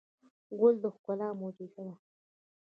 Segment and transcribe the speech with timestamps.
[0.59, 1.93] ګل د ښکلا معجزه ده.